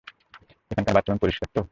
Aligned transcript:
এখানকার 0.71 0.93
বাথরুম 0.95 1.17
পরিষ্কার 1.17 1.47
তো? 1.55 1.61